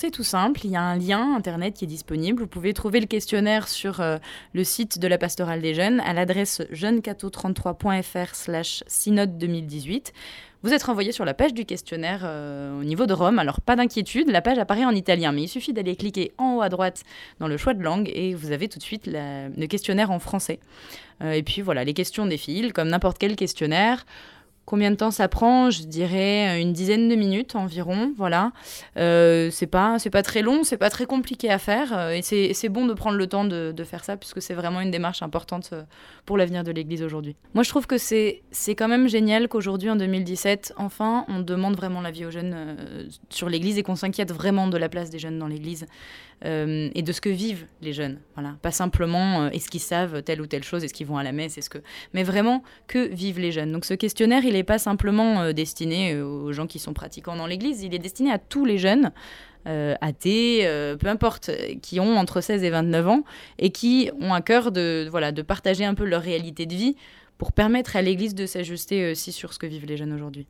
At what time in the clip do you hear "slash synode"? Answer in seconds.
8.34-9.36